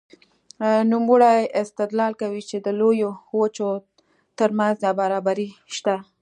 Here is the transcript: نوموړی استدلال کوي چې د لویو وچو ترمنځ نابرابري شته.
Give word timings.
نوموړی 0.91 1.39
استدلال 1.61 2.13
کوي 2.21 2.41
چې 2.49 2.57
د 2.65 2.67
لویو 2.79 3.11
وچو 3.39 3.69
ترمنځ 4.37 4.75
نابرابري 4.85 5.49
شته. 5.75 5.95